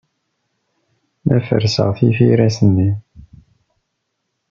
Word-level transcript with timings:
La 1.27 1.39
ferrseɣ 1.47 1.89
tifiras-nni. 1.97 2.91